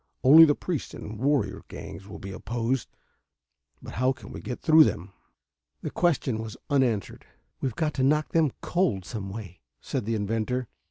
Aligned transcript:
Only 0.23 0.45
the 0.45 0.55
priests 0.55 0.95
and 0.95 1.19
warrior 1.19 1.61
gangs 1.67 2.07
will 2.07 2.17
be 2.17 2.31
opposed. 2.31 2.89
But 3.83 3.93
how 4.01 4.13
can 4.13 4.31
we 4.31 4.41
get 4.41 4.59
through 4.59 4.83
them?" 4.83 5.13
The 5.83 5.91
question 5.91 6.39
was 6.39 6.57
unanswered. 6.71 7.23
"We've 7.59 7.75
got 7.75 7.93
to 7.93 8.03
knock 8.03 8.29
them 8.29 8.51
cold 8.61 9.05
some 9.05 9.29
way," 9.29 9.61
said 9.79 10.05
the 10.05 10.15
inventor. 10.15 10.67